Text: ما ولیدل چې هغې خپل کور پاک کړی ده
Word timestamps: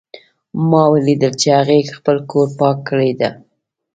ما 0.69 0.83
ولیدل 0.93 1.33
چې 1.41 1.47
هغې 1.57 1.91
خپل 1.97 2.17
کور 2.31 2.47
پاک 2.59 2.77
کړی 2.89 3.11
ده 3.19 3.29